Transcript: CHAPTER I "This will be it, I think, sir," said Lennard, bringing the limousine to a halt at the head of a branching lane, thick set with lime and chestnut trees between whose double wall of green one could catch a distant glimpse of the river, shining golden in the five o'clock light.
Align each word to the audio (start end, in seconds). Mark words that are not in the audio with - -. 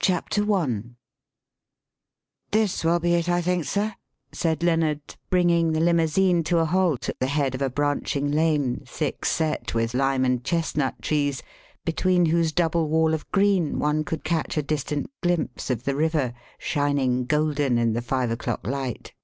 CHAPTER 0.00 0.52
I 0.52 0.82
"This 2.50 2.82
will 2.82 2.98
be 2.98 3.14
it, 3.14 3.28
I 3.28 3.40
think, 3.40 3.64
sir," 3.66 3.94
said 4.32 4.64
Lennard, 4.64 5.14
bringing 5.30 5.70
the 5.70 5.78
limousine 5.78 6.42
to 6.42 6.58
a 6.58 6.64
halt 6.64 7.08
at 7.08 7.20
the 7.20 7.28
head 7.28 7.54
of 7.54 7.62
a 7.62 7.70
branching 7.70 8.32
lane, 8.32 8.82
thick 8.84 9.24
set 9.24 9.72
with 9.72 9.94
lime 9.94 10.24
and 10.24 10.42
chestnut 10.42 11.00
trees 11.00 11.44
between 11.84 12.26
whose 12.26 12.50
double 12.50 12.88
wall 12.88 13.14
of 13.14 13.30
green 13.30 13.78
one 13.78 14.02
could 14.02 14.24
catch 14.24 14.56
a 14.56 14.62
distant 14.64 15.08
glimpse 15.20 15.70
of 15.70 15.84
the 15.84 15.94
river, 15.94 16.34
shining 16.58 17.24
golden 17.24 17.78
in 17.78 17.92
the 17.92 18.02
five 18.02 18.32
o'clock 18.32 18.66
light. 18.66 19.14